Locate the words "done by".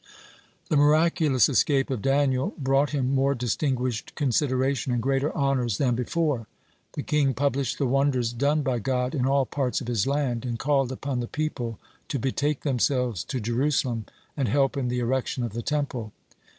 8.33-8.79